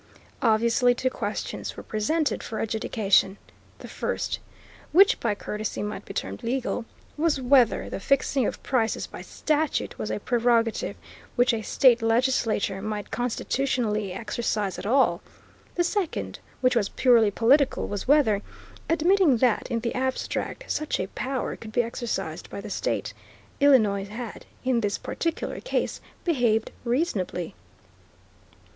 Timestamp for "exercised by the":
21.83-22.71